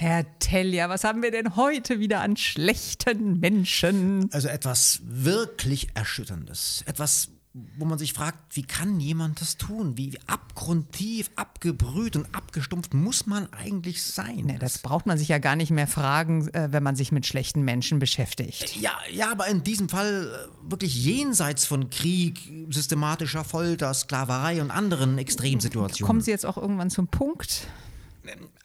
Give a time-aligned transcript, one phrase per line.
[0.00, 4.30] Herr Telja, was haben wir denn heute wieder an schlechten Menschen?
[4.32, 6.82] Also etwas wirklich Erschütterndes.
[6.86, 9.98] Etwas, wo man sich fragt, wie kann jemand das tun?
[9.98, 14.46] Wie abgrundtief, abgebrüht und abgestumpft muss man eigentlich sein?
[14.46, 17.26] Ne, das braucht man sich ja gar nicht mehr fragen, äh, wenn man sich mit
[17.26, 18.76] schlechten Menschen beschäftigt.
[18.76, 24.70] Ja, ja, aber in diesem Fall äh, wirklich jenseits von Krieg, systematischer Folter, Sklaverei und
[24.70, 26.06] anderen Extremsituationen.
[26.06, 27.66] Kommen Sie jetzt auch irgendwann zum Punkt?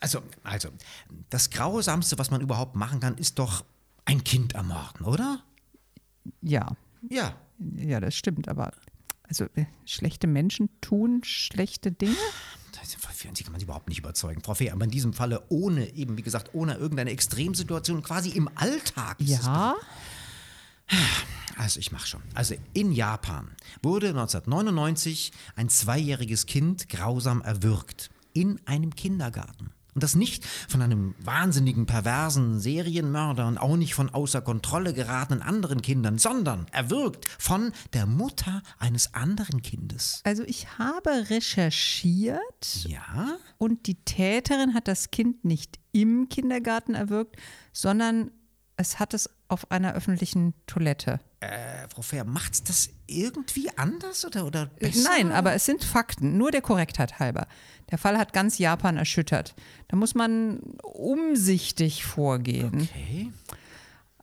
[0.00, 0.68] Also, also,
[1.30, 3.64] das Grausamste, was man überhaupt machen kann, ist doch
[4.04, 5.42] ein Kind ermorden, oder?
[6.42, 6.76] Ja.
[7.08, 7.34] Ja.
[7.58, 8.72] Ja, das stimmt, aber
[9.22, 12.16] also äh, schlechte Menschen tun schlechte Dinge?
[13.34, 16.22] Sie kann man überhaupt nicht überzeugen, Frau Fee, aber in diesem Falle ohne, eben wie
[16.22, 19.16] gesagt, ohne irgendeine Extremsituation, quasi im Alltag.
[19.18, 19.74] Ja.
[21.56, 22.22] Also ich mache schon.
[22.34, 23.50] Also in Japan
[23.82, 29.72] wurde 1999 ein zweijähriges Kind grausam erwürgt in einem Kindergarten.
[29.94, 35.40] Und das nicht von einem wahnsinnigen, perversen Serienmörder und auch nicht von außer Kontrolle geratenen
[35.40, 40.20] anderen Kindern, sondern erwürgt von der Mutter eines anderen Kindes.
[40.24, 42.84] Also ich habe recherchiert.
[42.86, 43.38] Ja?
[43.56, 47.36] Und die Täterin hat das Kind nicht im Kindergarten erwürgt,
[47.72, 48.30] sondern
[48.76, 51.20] es hat es auf einer öffentlichen Toilette.
[51.46, 55.08] Äh, Frau Fair, macht's das irgendwie anders oder, oder besser?
[55.10, 57.46] Nein, aber es sind Fakten, nur der Korrektheit halber.
[57.90, 59.54] Der Fall hat ganz Japan erschüttert.
[59.88, 62.82] Da muss man umsichtig vorgehen.
[62.82, 63.32] Okay.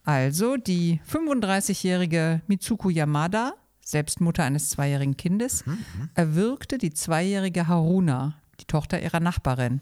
[0.04, 6.10] Also die 35-jährige Mitsuko Yamada, selbst Mutter eines zweijährigen Kindes, mhm.
[6.14, 9.82] erwürgte die zweijährige Haruna, die Tochter ihrer Nachbarin.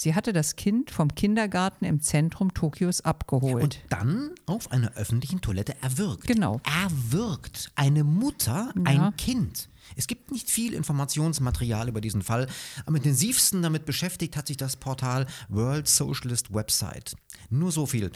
[0.00, 3.64] Sie hatte das Kind vom Kindergarten im Zentrum Tokios abgeholt.
[3.64, 6.28] Und dann auf einer öffentlichen Toilette erwürgt.
[6.28, 6.60] Genau.
[6.84, 7.72] Erwürgt.
[7.74, 8.82] Eine Mutter, Ja.
[8.84, 9.68] ein Kind.
[9.96, 12.46] Es gibt nicht viel Informationsmaterial über diesen Fall.
[12.86, 17.16] Am intensivsten damit beschäftigt hat sich das Portal World Socialist Website.
[17.50, 18.12] Nur so viel.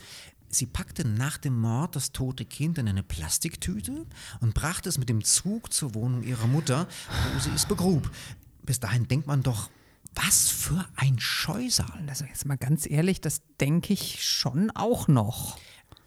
[0.51, 4.07] Sie packte nach dem Mord das tote Kind in eine Plastiktüte
[4.41, 6.87] und brachte es mit dem Zug zur Wohnung ihrer Mutter,
[7.35, 8.09] wo sie es begrub.
[8.63, 9.69] Bis dahin denkt man doch,
[10.15, 12.05] was für ein Scheusal.
[12.09, 15.59] Also jetzt mal ganz ehrlich, das denke ich schon auch noch.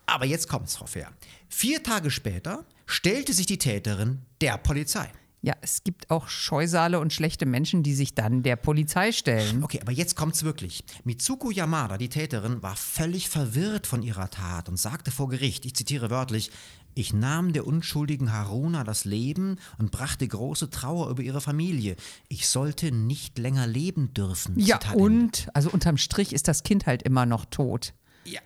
[0.05, 1.11] Aber jetzt kommt's, Frau Fair.
[1.49, 5.09] Vier Tage später stellte sich die Täterin der Polizei.
[5.41, 9.63] Ja, es gibt auch Scheusale und schlechte Menschen, die sich dann der Polizei stellen.
[9.63, 10.83] Okay, aber jetzt kommt's wirklich.
[11.03, 15.75] Mitsuko Yamada, die Täterin, war völlig verwirrt von ihrer Tat und sagte vor Gericht, ich
[15.75, 16.49] zitiere wörtlich,
[16.95, 21.97] ich nahm der unschuldigen Haruna das Leben und brachte große Trauer über ihre Familie.
[22.29, 24.57] Ich sollte nicht länger leben dürfen.
[24.57, 25.03] Ja, Zitat Ende.
[25.03, 27.93] und, also unterm Strich ist das Kind halt immer noch tot.
[28.23, 28.39] Ja.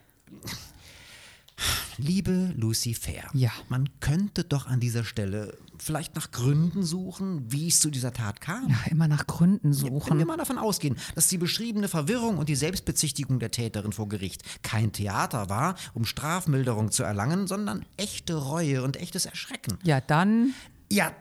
[1.98, 3.52] Liebe Lucy Fair, Ja.
[3.70, 8.42] man könnte doch an dieser Stelle vielleicht nach Gründen suchen, wie es zu dieser Tat
[8.42, 8.68] kam.
[8.70, 10.18] Ja, immer nach Gründen Wenn suchen.
[10.18, 14.44] wir mal davon ausgehen, dass die beschriebene Verwirrung und die Selbstbezichtigung der Täterin vor Gericht
[14.64, 19.78] kein Theater war, um Strafmilderung zu erlangen, sondern echte Reue und echtes Erschrecken.
[19.84, 20.54] Ja, dann,
[20.92, 21.12] Ja,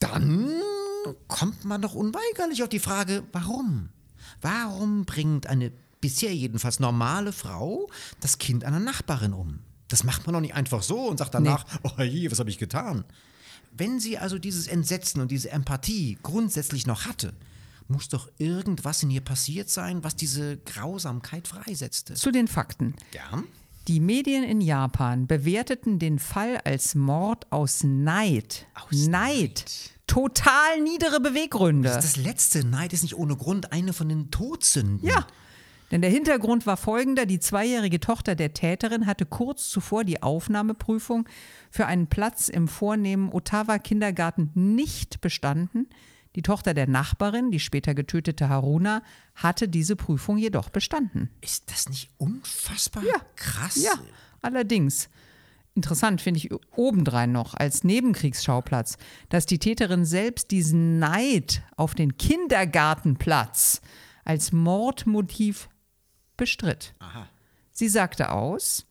[0.00, 0.50] dann
[1.28, 3.90] kommt man doch unweigerlich auf die Frage, warum?
[4.40, 5.70] Warum bringt eine
[6.00, 7.88] bisher jedenfalls normale Frau
[8.20, 9.60] das Kind einer Nachbarin um?
[9.90, 12.58] Das macht man doch nicht einfach so und sagt danach, oh je, was habe ich
[12.58, 13.04] getan?
[13.72, 17.34] Wenn sie also dieses Entsetzen und diese Empathie grundsätzlich noch hatte,
[17.88, 22.14] muss doch irgendwas in ihr passiert sein, was diese Grausamkeit freisetzte.
[22.14, 22.94] zu den Fakten.
[23.12, 23.42] Ja?
[23.88, 28.66] Die Medien in Japan bewerteten den Fall als Mord aus Neid.
[28.74, 29.64] Aus Neid.
[30.06, 31.88] Total niedere Beweggründe.
[31.88, 35.04] Das letzte Neid ist nicht ohne Grund eine von den Todsünden.
[35.06, 35.26] Ja.
[35.90, 37.26] Denn der Hintergrund war folgender.
[37.26, 41.28] Die zweijährige Tochter der Täterin hatte kurz zuvor die Aufnahmeprüfung
[41.70, 45.88] für einen Platz im vornehmen Ottawa-Kindergarten nicht bestanden.
[46.36, 49.02] Die Tochter der Nachbarin, die später getötete Haruna,
[49.34, 51.28] hatte diese Prüfung jedoch bestanden.
[51.40, 53.20] Ist das nicht unfassbar Ja.
[53.34, 53.74] krass?
[53.76, 53.94] Ja,
[54.42, 55.08] allerdings.
[55.74, 58.96] Interessant finde ich obendrein noch als Nebenkriegsschauplatz,
[59.28, 63.80] dass die Täterin selbst diesen Neid auf den Kindergartenplatz
[64.24, 65.68] als Mordmotiv
[66.40, 66.94] bestritt.
[67.70, 68.86] Sie sagte aus,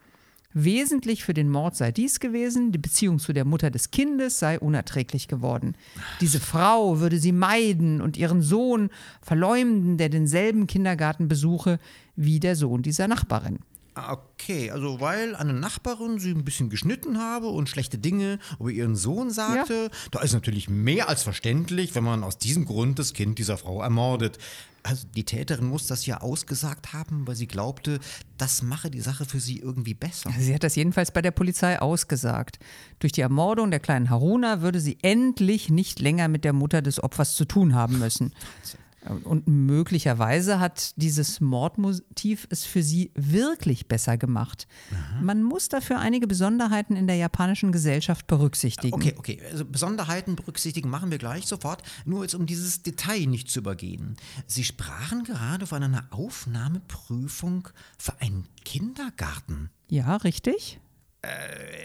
[0.54, 4.60] wesentlich für den Mord sei dies gewesen, die Beziehung zu der Mutter des Kindes sei
[4.60, 5.76] unerträglich geworden.
[6.22, 8.90] Diese Frau würde sie meiden und ihren Sohn
[9.22, 11.80] verleumden, der denselben Kindergarten besuche
[12.16, 13.60] wie der Sohn dieser Nachbarin.
[14.08, 18.96] Okay, also weil eine Nachbarin sie ein bisschen geschnitten habe und schlechte Dinge über ihren
[18.96, 23.38] Sohn sagte, da ist natürlich mehr als verständlich, wenn man aus diesem Grund das Kind
[23.40, 24.38] dieser Frau ermordet.
[24.84, 28.00] Also die Täterin muss das ja ausgesagt haben, weil sie glaubte,
[28.38, 30.32] das mache die Sache für sie irgendwie besser.
[30.40, 32.60] Sie hat das jedenfalls bei der Polizei ausgesagt.
[33.00, 37.04] Durch die Ermordung der kleinen Haruna würde sie endlich nicht länger mit der Mutter des
[37.04, 38.34] Opfers zu tun haben müssen.
[39.24, 44.68] Und möglicherweise hat dieses Mordmotiv es für sie wirklich besser gemacht.
[45.22, 48.94] Man muss dafür einige Besonderheiten in der japanischen Gesellschaft berücksichtigen.
[48.94, 49.42] Okay, okay.
[49.52, 51.82] Also Besonderheiten berücksichtigen machen wir gleich sofort.
[52.06, 54.18] Nur jetzt um dieses Detail nicht zu übergehen.
[54.48, 59.70] Sie sprachen gerade von einer Aufnahmeprüfung für einen Kindergarten.
[59.88, 60.80] Ja, richtig?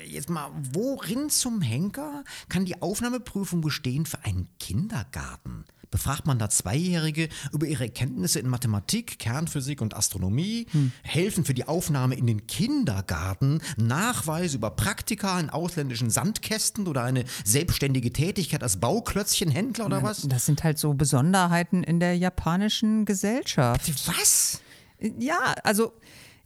[0.07, 5.65] Jetzt mal, worin zum Henker kann die Aufnahmeprüfung bestehen für einen Kindergarten?
[5.91, 10.67] Befragt man da Zweijährige über ihre Kenntnisse in Mathematik, Kernphysik und Astronomie,
[11.03, 17.25] helfen für die Aufnahme in den Kindergarten, Nachweise über Praktika in ausländischen Sandkästen oder eine
[17.45, 20.23] selbstständige Tätigkeit als Bauklötzchenhändler oder was?
[20.23, 23.93] Das sind halt so Besonderheiten in der japanischen Gesellschaft.
[24.09, 24.61] Was?
[24.99, 25.93] Ja, also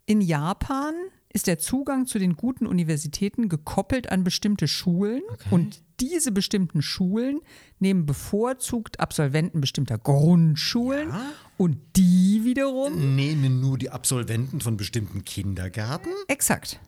[0.05, 0.94] in Japan
[1.38, 7.38] ist der Zugang zu den guten Universitäten gekoppelt an bestimmte Schulen und diese bestimmten Schulen
[7.79, 11.12] nehmen bevorzugt Absolventen bestimmter Grundschulen
[11.56, 16.11] und die wiederum Nehmen nur die Absolventen von bestimmten Kindergärten?
[16.26, 16.81] exakt.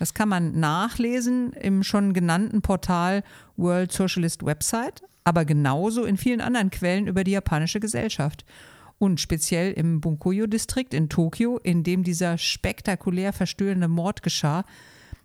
[0.00, 3.22] Das kann man nachlesen im schon genannten Portal
[3.56, 8.44] World Socialist Website, aber genauso in vielen anderen Quellen über die japanische Gesellschaft.
[8.98, 14.64] Und speziell im Bunkoyo-Distrikt in Tokio, in dem dieser spektakulär verstörende Mord geschah,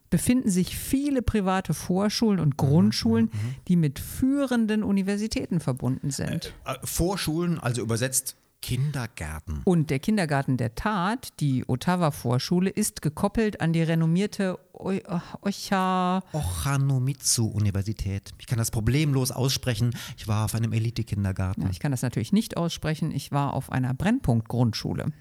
[0.09, 3.31] befinden sich viele private Vorschulen und Grundschulen,
[3.69, 6.53] die mit führenden Universitäten verbunden sind.
[6.65, 9.61] Äh, Vorschulen, also übersetzt Kindergärten.
[9.65, 14.93] Und der Kindergarten der Tat, die Ottawa-Vorschule, ist gekoppelt an die renommierte O-
[15.41, 16.23] Ocha.
[16.31, 18.31] Ochanomizu-Universität.
[18.39, 19.95] Ich kann das problemlos aussprechen.
[20.17, 21.63] Ich war auf einem Elite-Kindergarten.
[21.63, 23.11] Ja, ich kann das natürlich nicht aussprechen.
[23.11, 25.11] Ich war auf einer Brennpunkt-Grundschule.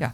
[0.00, 0.12] Ja.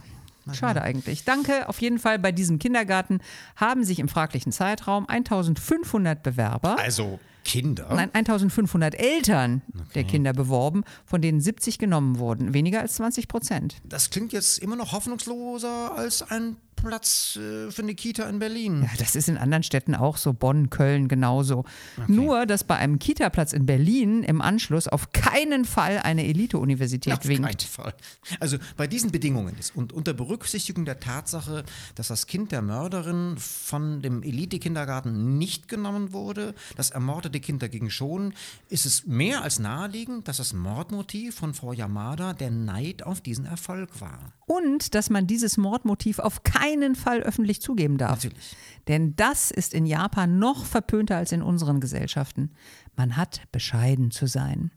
[0.53, 1.25] Schade eigentlich.
[1.25, 1.69] Danke.
[1.69, 3.21] Auf jeden Fall bei diesem Kindergarten
[3.57, 7.89] haben sich im fraglichen Zeitraum 1500 Bewerber, Also Kinder?
[7.95, 9.63] nein, 1500 Eltern
[9.95, 12.55] der Kinder beworben, von denen 70 genommen wurden.
[12.55, 13.77] Weniger als 20 Prozent.
[13.85, 18.83] Das klingt jetzt immer noch hoffnungsloser als ein Platz äh, für eine Kita in Berlin.
[18.83, 21.65] Ja, das ist in anderen Städten auch so, Bonn, Köln genauso.
[22.07, 27.21] Nur, dass bei einem Kita-Platz in Berlin im Anschluss auf keinen Fall eine Elite-Universität Auf
[27.21, 27.63] keinen winkt.
[27.63, 27.95] Fall.
[28.41, 33.37] Also bei diesen Bedingungen ist und unter Berücksichtigung der Tatsache, dass das Kind der Mörderin
[33.39, 38.35] von dem Elite-Kindergarten nicht genommen wurde, das ermordete Kind dagegen schon,
[38.69, 43.45] ist es mehr als naheliegend, dass das Mordmotiv von Frau Yamada der Neid auf diesen
[43.45, 44.33] Erfolg war.
[44.47, 48.25] Und dass man dieses Mordmotiv auf keinen Fall öffentlich zugeben darf.
[48.25, 48.57] Natürlich.
[48.89, 52.51] Denn das ist in Japan noch verpönter als in unseren Gesellschaften.
[52.97, 54.71] Man hat bescheiden zu sein.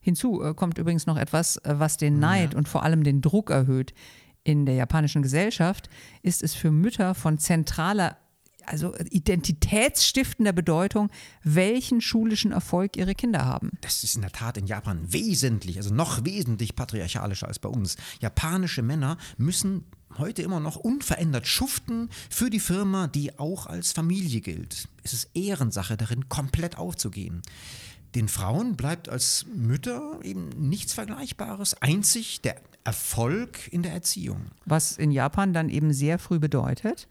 [0.00, 3.50] Hinzu äh, kommt übrigens noch etwas, äh, was den Neid und vor allem den Druck
[3.50, 3.94] erhöht.
[4.42, 5.88] In der japanischen Gesellschaft
[6.22, 8.18] ist es für Mütter von zentraler,
[8.66, 11.10] also identitätsstiftender Bedeutung,
[11.42, 13.70] welchen schulischen Erfolg ihre Kinder haben.
[13.80, 17.96] Das ist in der Tat in Japan wesentlich, also noch wesentlich patriarchalischer als bei uns.
[18.20, 19.86] Japanische Männer müssen
[20.18, 24.88] heute immer noch unverändert schuften für die Firma, die auch als Familie gilt.
[25.02, 27.42] Es ist Ehrensache darin, komplett aufzugehen.
[28.14, 34.46] Den Frauen bleibt als Mütter eben nichts Vergleichbares, einzig der Erfolg in der Erziehung.
[34.66, 37.08] Was in Japan dann eben sehr früh bedeutet,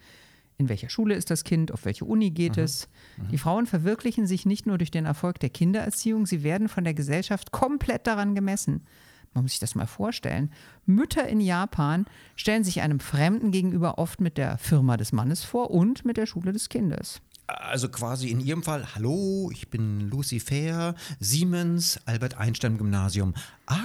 [0.57, 2.87] in welcher Schule ist das Kind, auf welche Uni geht es.
[3.31, 6.93] Die Frauen verwirklichen sich nicht nur durch den Erfolg der Kindererziehung, sie werden von der
[6.93, 8.85] Gesellschaft komplett daran gemessen.
[9.33, 10.51] Man muss sich das mal vorstellen.
[10.85, 15.71] Mütter in Japan stellen sich einem Fremden gegenüber oft mit der Firma des Mannes vor
[15.71, 17.21] und mit der Schule des Kindes.
[17.47, 23.33] Also quasi in ihrem Fall, hallo, ich bin Lucifer, Siemens, Albert Einstein Gymnasium.
[23.65, 23.75] Ah,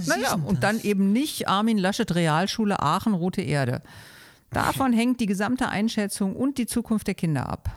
[0.00, 3.82] Sie Naja, und dann eben nicht Armin Laschet Realschule Aachen Rote Erde.
[4.50, 7.70] Davon hängt die gesamte Einschätzung und die Zukunft der Kinder ab.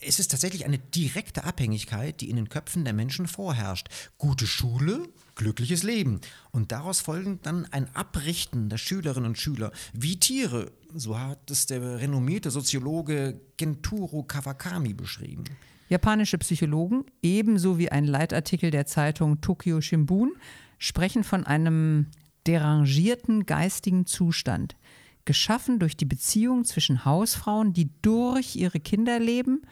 [0.00, 3.88] Es ist tatsächlich eine direkte Abhängigkeit, die in den Köpfen der Menschen vorherrscht.
[4.16, 5.08] Gute Schule,
[5.38, 6.20] glückliches Leben.
[6.50, 10.70] Und daraus folgend dann ein Abrichten der Schülerinnen und Schüler wie Tiere.
[10.94, 15.44] So hat es der renommierte Soziologe Genturo Kawakami beschrieben.
[15.88, 20.32] Japanische Psychologen, ebenso wie ein Leitartikel der Zeitung Tokyo Shimbun,
[20.76, 22.08] sprechen von einem
[22.46, 24.76] derangierten geistigen Zustand,
[25.24, 29.62] geschaffen durch die Beziehung zwischen Hausfrauen, die durch ihre Kinder leben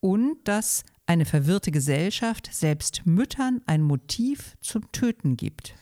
[0.00, 5.74] und dass eine verwirrte Gesellschaft selbst Müttern ein Motiv zum Töten gibt.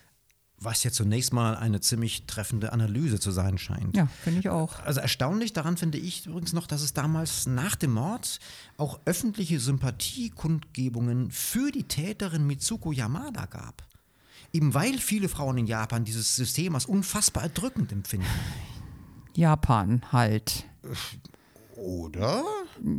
[0.59, 3.97] Was ja zunächst mal eine ziemlich treffende Analyse zu sein scheint.
[3.97, 4.79] Ja, finde ich auch.
[4.85, 8.39] Also erstaunlich daran finde ich übrigens noch, dass es damals nach dem Mord
[8.77, 13.83] auch öffentliche Sympathiekundgebungen für die Täterin Mitsuko Yamada gab.
[14.53, 18.27] Eben weil viele Frauen in Japan dieses System als unfassbar erdrückend empfinden.
[19.35, 20.65] Japan halt.
[21.75, 22.45] Oder?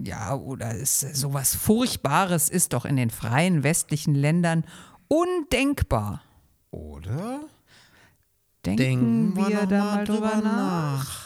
[0.06, 4.64] Ja, oder ist sowas Furchtbares ist doch in den freien westlichen Ländern
[5.08, 6.22] undenkbar.
[6.72, 7.42] Oder?
[8.66, 11.23] Denken, Denken wir wir da mal drüber drüber nach.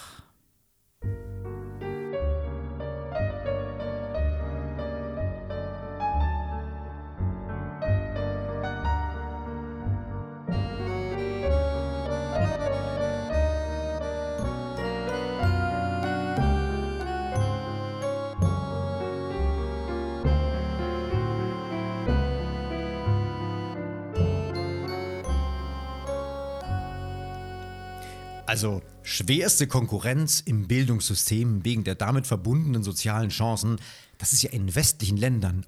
[28.48, 33.76] Also schwerste Konkurrenz im Bildungssystem wegen der damit verbundenen sozialen Chancen,
[34.20, 35.66] das ist ja in westlichen Ländern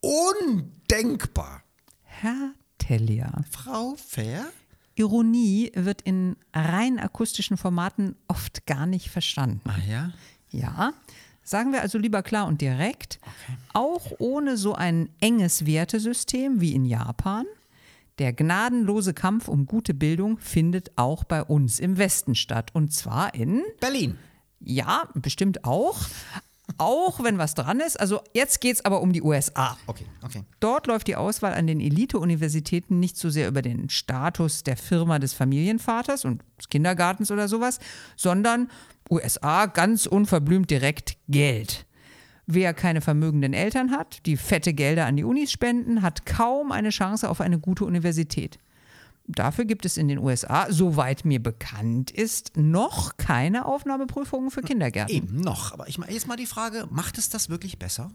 [0.00, 1.62] undenkbar.
[2.02, 3.44] Herr Tellier.
[3.50, 4.46] Frau Fair?
[4.94, 9.68] Ironie wird in rein akustischen Formaten oft gar nicht verstanden.
[9.68, 10.12] Ah ja?
[10.50, 10.92] Ja,
[11.42, 13.20] sagen wir also lieber klar und direkt,
[13.74, 17.44] auch ohne so ein enges Wertesystem wie in Japan,
[18.18, 22.70] der gnadenlose Kampf um gute Bildung findet auch bei uns im Westen statt.
[22.72, 24.18] Und zwar in, Berlin.
[24.60, 25.98] ja, bestimmt auch,
[26.78, 27.98] auch wenn was dran ist.
[27.98, 29.76] Also jetzt geht es aber um die USA.
[29.86, 30.42] Okay, okay.
[30.60, 35.18] Dort läuft die Auswahl an den Elite-Universitäten nicht so sehr über den Status der Firma
[35.18, 37.78] des Familienvaters und des Kindergartens oder sowas,
[38.16, 38.70] sondern
[39.10, 41.86] USA ganz unverblümt direkt Geld.
[42.46, 46.90] Wer keine vermögenden Eltern hat, die fette Gelder an die Unis spenden, hat kaum eine
[46.90, 48.58] Chance auf eine gute Universität.
[49.28, 55.14] Dafür gibt es in den USA, soweit mir bekannt ist, noch keine Aufnahmeprüfungen für Kindergärten.
[55.14, 55.72] Eben noch.
[55.72, 58.10] Aber ich meine, jetzt mal die Frage, macht es das wirklich besser?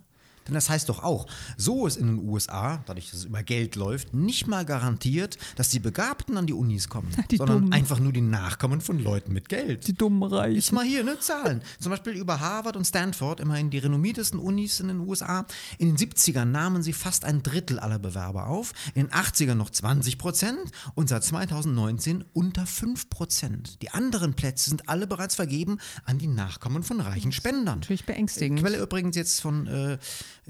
[0.48, 1.28] Denn das heißt doch auch,
[1.58, 5.70] so ist in den USA, dadurch, dass es über Geld läuft, nicht mal garantiert, dass
[5.70, 7.74] die Begabten an die Unis kommen, Die sondern Dummen.
[7.74, 9.88] einfach nur die Nachkommen von Leuten mit Geld.
[9.88, 10.56] Die dummen Reichen.
[10.56, 11.62] Jetzt mal hier, ne, Zahlen.
[11.80, 15.46] Zum Beispiel über Harvard und Stanford, immerhin die renommiertesten Unis in den USA.
[15.78, 19.70] In den 70ern nahmen sie fast ein Drittel aller Bewerber auf, in den 80ern noch
[19.70, 23.82] 20 Prozent und seit 2019 unter 5 Prozent.
[23.82, 27.80] Die anderen Plätze sind alle bereits vergeben an die Nachkommen von reichen Spendern.
[27.80, 28.60] Natürlich beängstigend.
[28.60, 29.98] Quelle übrigens jetzt von, äh,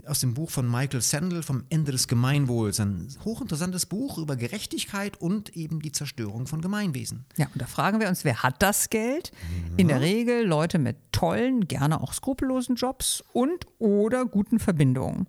[0.05, 2.79] aus dem Buch von Michael Sandel vom Ende des Gemeinwohls.
[2.79, 7.25] Ein hochinteressantes Buch über Gerechtigkeit und eben die Zerstörung von Gemeinwesen.
[7.37, 9.31] Ja, und da fragen wir uns, wer hat das Geld?
[9.77, 15.27] In der Regel Leute mit tollen, gerne auch skrupellosen Jobs und oder guten Verbindungen.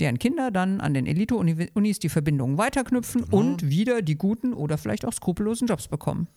[0.00, 5.04] Deren Kinder dann an den Elite-Unis die Verbindungen weiterknüpfen und wieder die guten oder vielleicht
[5.04, 6.28] auch skrupellosen Jobs bekommen.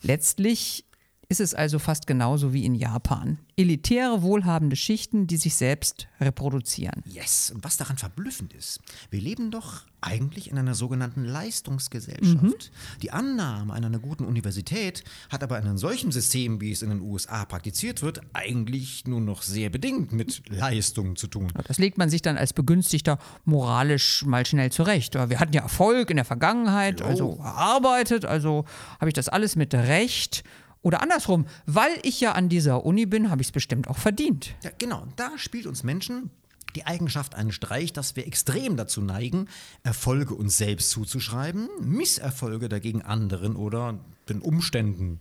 [0.00, 0.86] Letztlich
[1.28, 3.38] ist es also fast genauso wie in Japan.
[3.56, 7.02] Elitäre, wohlhabende Schichten, die sich selbst reproduzieren.
[7.06, 12.70] Yes, und was daran verblüffend ist, wir leben doch eigentlich in einer sogenannten Leistungsgesellschaft.
[13.02, 16.90] Die Annahme an einer guten Universität hat aber in einem solchen System, wie es in
[16.90, 21.50] den USA praktiziert wird, eigentlich nur noch sehr bedingt mit Leistung zu tun.
[21.66, 25.14] Das legt man sich dann als Begünstigter moralisch mal schnell zurecht.
[25.14, 28.66] Wir hatten ja Erfolg in der Vergangenheit, also erarbeitet, also
[29.00, 30.44] habe ich das alles mit Recht.
[30.84, 34.54] Oder andersrum, weil ich ja an dieser Uni bin, habe ich es bestimmt auch verdient.
[34.62, 36.30] Ja, genau, da spielt uns Menschen
[36.76, 39.48] die Eigenschaft einen Streich, dass wir extrem dazu neigen,
[39.82, 43.98] Erfolge uns selbst zuzuschreiben, Misserfolge dagegen anderen oder
[44.28, 45.20] den Umständen.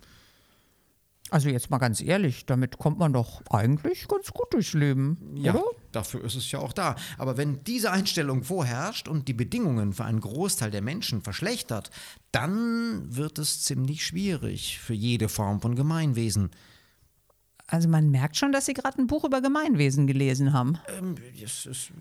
[1.29, 5.53] Also jetzt mal ganz ehrlich, damit kommt man doch eigentlich ganz gut durchs Leben, Ja,
[5.53, 5.63] oder?
[5.95, 6.95] Dafür ist es ja auch da.
[7.17, 11.91] Aber wenn diese Einstellung vorherrscht und die Bedingungen für einen Großteil der Menschen verschlechtert,
[12.31, 16.49] dann wird es ziemlich schwierig für jede Form von Gemeinwesen.
[17.67, 20.77] Also man merkt schon, dass Sie gerade ein Buch über Gemeinwesen gelesen haben.
[20.87, 21.91] Ähm, es ist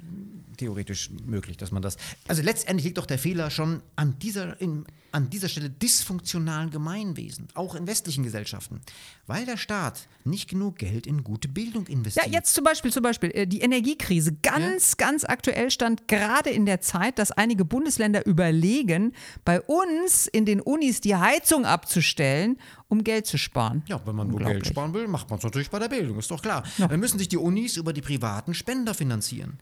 [0.56, 1.96] theoretisch möglich, dass man das.
[2.28, 7.48] Also letztendlich liegt doch der Fehler schon an dieser, in, an dieser Stelle dysfunktionalen Gemeinwesen,
[7.54, 8.80] auch in westlichen Gesellschaften,
[9.26, 12.26] weil der Staat nicht genug Geld in gute Bildung Ja, investiert.
[12.28, 14.32] jetzt zum Beispiel, zum Beispiel äh, die Energiekrise.
[14.42, 19.12] Ganz, ganz aktuell stand gerade in der Zeit, dass einige Bundesländer überlegen,
[19.44, 23.82] bei uns in den Unis die Heizung abzustellen, um Geld zu sparen.
[23.86, 24.40] Ja, wenn man nur.
[24.40, 26.62] Geld sparen will, macht man es natürlich bei der Bildung, ist doch klar.
[26.78, 29.58] Dann müssen sich die Unis über die privaten Spender finanzieren.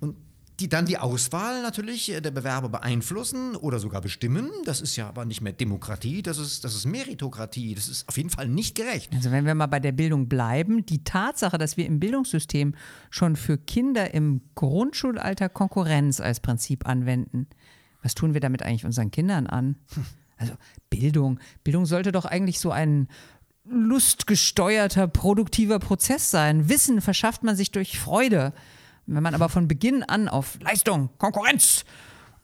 [0.00, 0.16] Und
[0.60, 4.50] die dann die Auswahl natürlich äh, der Bewerber beeinflussen oder sogar bestimmen.
[4.64, 7.74] Das ist ja aber nicht mehr Demokratie, das ist, das ist Meritokratie.
[7.74, 9.12] Das ist auf jeden Fall nicht gerecht.
[9.14, 12.74] Also wenn wir mal bei der Bildung bleiben, die Tatsache, dass wir im Bildungssystem
[13.10, 17.48] schon für Kinder im Grundschulalter Konkurrenz als Prinzip anwenden,
[18.02, 19.76] was tun wir damit eigentlich unseren Kindern an?
[20.36, 20.54] Also
[20.90, 23.06] Bildung, Bildung sollte doch eigentlich so ein
[23.64, 26.68] lustgesteuerter, produktiver Prozess sein.
[26.68, 28.52] Wissen verschafft man sich durch Freude.
[29.06, 31.84] Wenn man aber von Beginn an auf Leistung, Konkurrenz,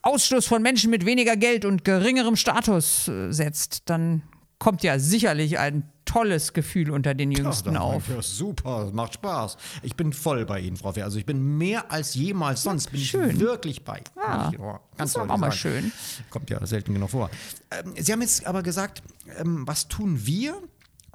[0.02, 4.22] Ausschluss von Menschen mit weniger Geld und geringerem Status äh, setzt, dann
[4.58, 8.08] kommt ja sicherlich ein tolles Gefühl unter den Jüngsten Ja, auf.
[8.08, 9.56] Ja, super, macht Spaß.
[9.82, 11.04] Ich bin voll bei Ihnen, Frau Fehr.
[11.04, 12.90] Also ich bin mehr als jemals sonst.
[12.90, 13.30] Bin schön.
[13.30, 14.02] ich wirklich bei.
[14.16, 15.92] Ja, Ich- oh, das ist deutlich auch mal schön.
[16.30, 17.30] Kommt ja selten genug vor.
[17.70, 19.02] Ähm, Sie haben jetzt aber gesagt,
[19.38, 20.56] ähm, was tun wir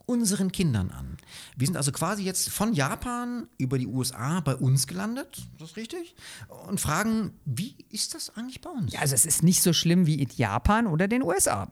[0.05, 1.17] unseren Kindern an?
[1.55, 5.75] Wir sind also quasi jetzt von Japan über die USA bei uns gelandet, ist das
[5.75, 6.15] richtig?
[6.67, 8.93] Und fragen, wie ist das eigentlich bei uns?
[8.93, 11.69] Ja, also es ist nicht so schlimm wie in Japan oder den USA.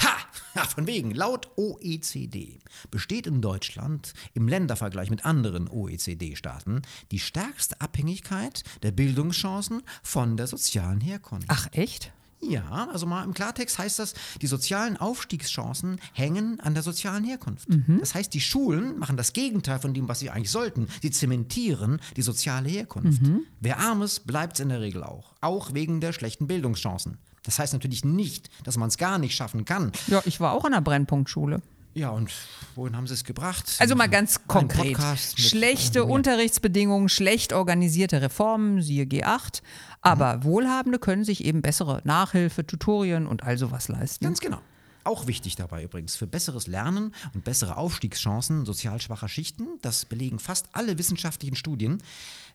[0.00, 0.16] Ha!
[0.74, 1.10] Von wegen.
[1.12, 2.58] Laut OECD
[2.90, 10.46] besteht in Deutschland im Ländervergleich mit anderen OECD-Staaten die stärkste Abhängigkeit der Bildungschancen von der
[10.46, 11.48] sozialen Herkunft.
[11.50, 12.12] Ach echt?
[12.48, 17.68] Ja, also mal im Klartext heißt das, die sozialen Aufstiegschancen hängen an der sozialen Herkunft.
[18.00, 20.88] Das heißt, die Schulen machen das Gegenteil von dem, was sie eigentlich sollten.
[21.02, 23.20] Sie zementieren die soziale Herkunft.
[23.60, 25.32] Wer arm ist, bleibt es in der Regel auch.
[25.40, 27.18] Auch wegen der schlechten Bildungschancen.
[27.44, 29.92] Das heißt natürlich nicht, dass man es gar nicht schaffen kann.
[30.06, 31.60] Ja, ich war auch an der Brennpunktschule.
[31.96, 32.32] Ja, und
[32.74, 33.76] wohin haben sie es gebracht?
[33.78, 34.96] Also mal ganz konkret.
[35.36, 36.04] Schlechte Ja.
[36.06, 39.62] Unterrichtsbedingungen, schlecht organisierte Reformen, siehe G8.
[40.04, 40.44] Aber Mhm.
[40.44, 44.24] Wohlhabende können sich eben bessere Nachhilfe, Tutorien und all sowas leisten.
[44.24, 44.60] Ganz genau.
[45.02, 50.38] Auch wichtig dabei übrigens für besseres Lernen und bessere Aufstiegschancen sozial schwacher Schichten, das belegen
[50.38, 52.02] fast alle wissenschaftlichen Studien,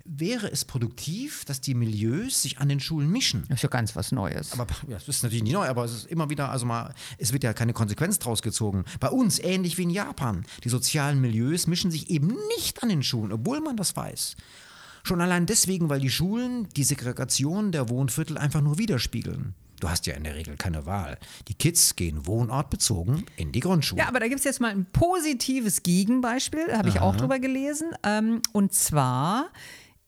[0.04, 3.44] wäre es produktiv, dass die Milieus sich an den Schulen mischen.
[3.50, 4.54] Das ist ja ganz was Neues.
[4.54, 7.34] Aber ja, das ist natürlich nicht neu, aber es ist immer wieder, also mal, es
[7.34, 8.84] wird ja keine Konsequenz draus gezogen.
[9.00, 13.04] Bei uns, ähnlich wie in Japan, die sozialen Milieus mischen sich eben nicht an den
[13.04, 14.36] Schulen, obwohl man das weiß.
[15.04, 19.54] Schon allein deswegen, weil die Schulen die Segregation der Wohnviertel einfach nur widerspiegeln.
[19.80, 21.18] Du hast ja in der Regel keine Wahl.
[21.48, 24.02] Die Kids gehen wohnortbezogen in die Grundschule.
[24.02, 27.92] Ja, aber da gibt es jetzt mal ein positives Gegenbeispiel, habe ich auch drüber gelesen.
[28.04, 29.50] Ähm, und zwar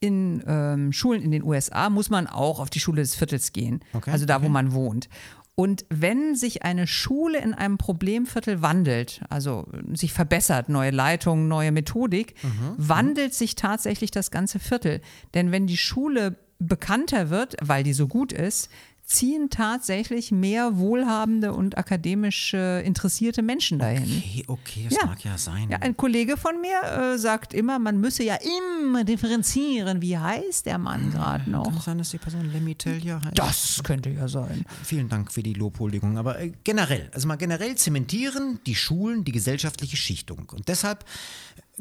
[0.02, 3.82] in ähm, Schulen in den USA muss man auch auf die Schule des Viertels gehen,
[3.94, 5.08] Okay, also da, wo man wohnt.
[5.56, 11.72] Und wenn sich eine Schule in einem Problemviertel wandelt, also sich verbessert, neue Leitungen, neue
[11.72, 12.36] Methodik,
[12.78, 15.02] wandelt sich tatsächlich das ganze Viertel.
[15.34, 18.70] Denn wenn die Schule bekannter wird, weil die so gut ist,
[19.12, 24.04] ziehen tatsächlich mehr wohlhabende und akademisch äh, interessierte Menschen dahin.
[24.04, 25.06] Okay, okay, das Ja.
[25.06, 25.69] mag ja sein.
[25.69, 26.82] Ja, ein Kollege von mir
[27.13, 28.38] äh, sagt immer, man müsse ja
[28.80, 30.02] immer differenzieren.
[30.02, 31.78] Wie heißt der Mann gerade Kann noch?
[31.78, 33.38] es sein, dass die Person Lemmy Tellier heißt?
[33.38, 34.65] Das könnte ja sein.
[34.84, 36.17] Vielen Dank für die Lobhuldigung.
[36.17, 40.50] Aber äh, generell, also mal generell zementieren die Schulen die gesellschaftliche Schichtung.
[40.56, 41.04] Und deshalb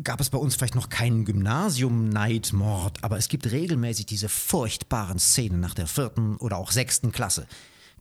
[0.03, 5.61] gab es bei uns vielleicht noch keinen Gymnasium-Neidmord, aber es gibt regelmäßig diese furchtbaren Szenen
[5.61, 7.47] nach der vierten oder auch sechsten Klasse.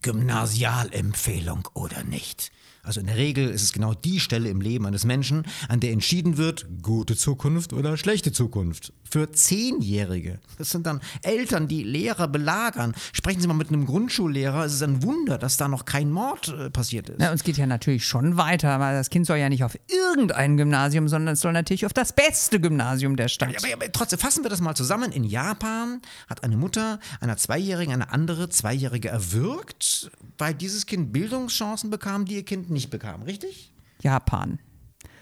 [0.01, 2.51] Gymnasialempfehlung oder nicht.
[2.89, 5.91] Also in der Regel ist es genau die Stelle im Leben eines Menschen, an der
[5.91, 8.93] entschieden wird, gute Zukunft oder schlechte Zukunft.
[9.07, 10.39] Für Zehnjährige.
[10.57, 12.95] Das sind dann Eltern, die Lehrer belagern.
[13.13, 14.65] Sprechen Sie mal mit einem Grundschullehrer.
[14.65, 17.21] Es ist ein Wunder, dass da noch kein Mord äh, passiert ist.
[17.21, 20.57] Ja, uns geht ja natürlich schon weiter, weil das Kind soll ja nicht auf irgendein
[20.57, 23.51] Gymnasium, sondern es soll natürlich auf das beste Gymnasium der Stadt.
[23.51, 25.11] Ja, aber, aber trotzdem, fassen wir das mal zusammen.
[25.11, 31.91] In Japan hat eine Mutter einer Zweijährigen eine andere Zweijährige erwürgt, weil dieses Kind Bildungschancen
[31.91, 33.73] bekam, die ihr Kind nicht bekam, richtig?
[34.01, 34.59] Japan.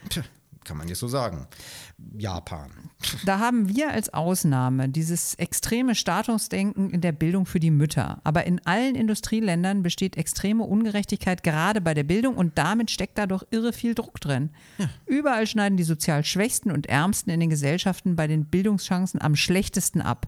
[0.09, 0.23] Tja,
[0.63, 1.47] kann man jetzt so sagen.
[2.17, 2.71] Japan.
[3.25, 8.19] Da haben wir als Ausnahme dieses extreme Statusdenken in der Bildung für die Mütter.
[8.23, 13.27] Aber in allen Industrieländern besteht extreme Ungerechtigkeit gerade bei der Bildung und damit steckt da
[13.27, 14.49] doch irre viel Druck drin.
[15.05, 20.01] Überall schneiden die sozial Schwächsten und Ärmsten in den Gesellschaften bei den Bildungschancen am schlechtesten
[20.01, 20.27] ab.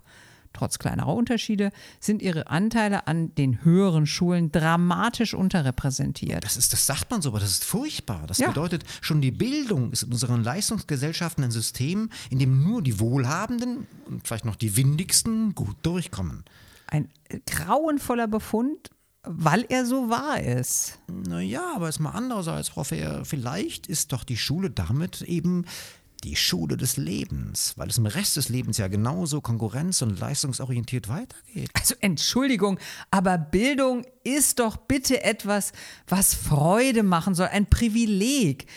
[0.54, 6.44] Trotz kleinerer Unterschiede sind ihre Anteile an den höheren Schulen dramatisch unterrepräsentiert.
[6.44, 8.26] Das, ist, das sagt man so, aber das ist furchtbar.
[8.28, 8.48] Das Ja.
[8.48, 13.88] bedeutet, schon die Bildung ist in unseren Leistungsgesellschaften ein System, in dem nur die Wohlhabenden
[14.08, 16.44] und vielleicht noch die Windigsten gut durchkommen.
[16.88, 17.10] Ein
[17.46, 18.90] grauenvoller Befund,
[19.24, 20.98] weil er so wahr ist.
[21.08, 25.66] Naja, aber ist mal andererseits, Frau Fehr, vielleicht ist doch die Schule damit eben
[26.22, 31.08] die Schule des Lebens, weil es im Rest des Lebens ja genauso konkurrenz- und leistungsorientiert
[31.08, 31.70] weitergeht.
[31.74, 32.80] Also Entschuldigung,
[33.12, 35.72] aber Bildung ist doch bitte etwas,
[36.08, 38.68] was Freude machen soll, ein Privileg.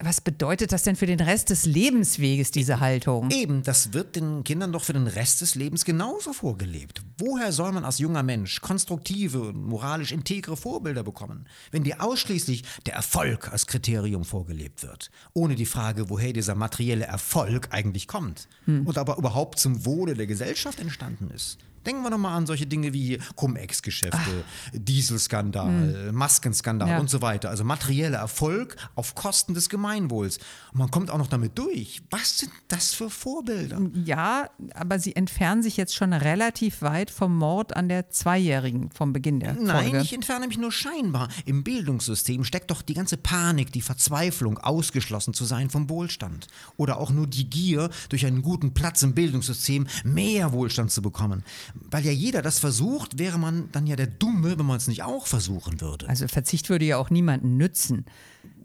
[0.00, 3.32] Was bedeutet das denn für den Rest des Lebensweges, diese Haltung?
[3.32, 7.02] Eben, das wird den Kindern doch für den Rest des Lebens genauso vorgelebt.
[7.18, 12.62] Woher soll man als junger Mensch konstruktive und moralisch integre Vorbilder bekommen, wenn dir ausschließlich
[12.86, 18.48] der Erfolg als Kriterium vorgelebt wird, ohne die Frage, woher dieser materielle Erfolg eigentlich kommt
[18.66, 21.58] und aber überhaupt zum Wohle der Gesellschaft entstanden ist?
[21.86, 26.98] Denken wir doch mal an solche Dinge wie Cum-Ex-Geschäfte, Dieselskandal, Maskenskandal Ja.
[26.98, 27.50] und so weiter.
[27.50, 30.38] Also materieller Erfolg auf Kosten des Gemeinwohls.
[30.72, 32.02] Und man kommt auch noch damit durch.
[32.10, 33.80] Was sind das für Vorbilder?
[34.04, 39.12] Ja, aber sie entfernen sich jetzt schon relativ weit vom Mord an der Zweijährigen vom
[39.12, 40.00] Beginn der Nein, Folge.
[40.02, 41.28] ich entferne mich nur scheinbar.
[41.44, 46.48] Im Bildungssystem steckt doch die ganze Panik, die Verzweiflung, ausgeschlossen zu sein vom Wohlstand.
[46.76, 51.44] Oder auch nur die Gier, durch einen guten Platz im Bildungssystem mehr Wohlstand zu bekommen.
[51.74, 55.02] Weil ja jeder das versucht, wäre man dann ja der Dumme, wenn man es nicht
[55.02, 56.08] auch versuchen würde.
[56.08, 58.06] Also Verzicht würde ja auch niemanden nützen.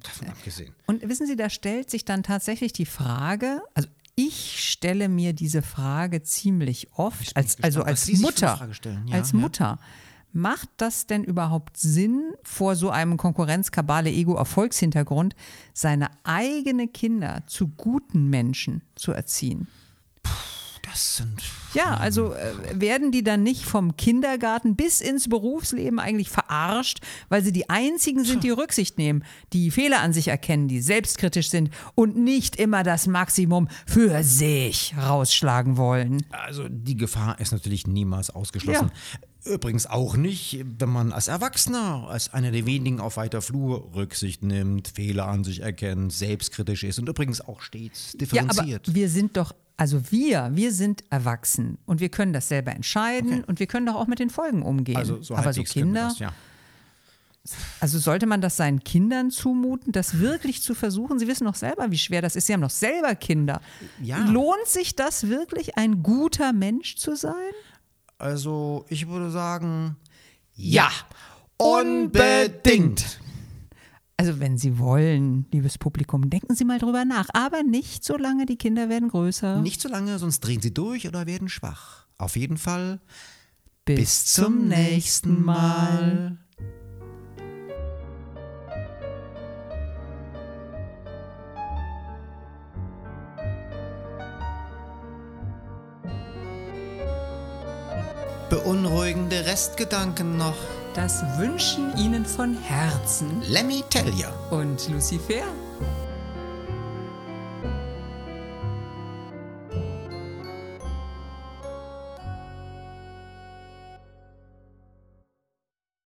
[0.02, 0.74] Davon abgesehen.
[0.86, 5.62] Und wissen Sie, da stellt sich dann tatsächlich die Frage, also ich stelle mir diese
[5.62, 8.70] Frage ziemlich oft, als, gespannt, also als Mutter.
[9.08, 9.38] Ja, als ja.
[9.38, 9.80] Mutter.
[10.36, 15.36] Macht das denn überhaupt Sinn, vor so einem Konkurrenzkabale-Ego-Erfolgshintergrund
[15.74, 19.68] seine eigene Kinder zu guten Menschen zu erziehen?
[20.94, 21.42] Das sind.
[21.74, 27.44] Ja, also äh, werden die dann nicht vom Kindergarten bis ins Berufsleben eigentlich verarscht, weil
[27.44, 31.72] sie die einzigen sind, die Rücksicht nehmen, die Fehler an sich erkennen, die selbstkritisch sind
[31.96, 36.24] und nicht immer das Maximum für sich rausschlagen wollen.
[36.30, 38.92] Also die Gefahr ist natürlich niemals ausgeschlossen.
[39.46, 44.42] Übrigens auch nicht, wenn man als Erwachsener, als einer der wenigen auf weiter Flur Rücksicht
[44.42, 48.94] nimmt, Fehler an sich erkennt, selbstkritisch ist und übrigens auch stets Ja, aber differenziert.
[48.96, 53.60] wir sind doch, also wir, wir sind erwachsen und wir können das selber entscheiden und
[53.60, 54.98] wir können doch auch mit den Folgen umgehen.
[54.98, 56.34] also so aber so Kinder, das, ja.
[57.82, 61.20] Also sollte man das seinen Kindern zumuten, das wirklich zu versuchen?
[61.20, 62.48] Sie wissen doch selber, wie schwer das ist.
[62.48, 63.60] Sie haben doch selber Kinder.
[64.02, 64.20] Ja.
[64.26, 67.34] Lohnt sich das wirklich, ein guter Mensch zu sein?
[68.18, 69.98] Also ich würde sagen,
[70.56, 70.90] Ja,
[71.58, 73.20] unbedingt.
[74.18, 77.30] Also wenn Sie wollen, liebes Publikum, denken Sie mal drüber nach.
[77.34, 79.60] Aber nicht so lange, die Kinder werden größer.
[79.62, 82.06] Nicht so lange, sonst drehen sie durch oder werden schwach.
[82.18, 83.02] Auf jeden Fall.
[83.86, 86.38] Bis, Bis zum nächsten Mal.
[98.50, 100.83] Beunruhigende Restgedanken noch.
[100.94, 103.42] Das wünschen Ihnen von Herzen.
[103.50, 104.32] Let me tell ya.
[104.52, 105.44] Und Lucifer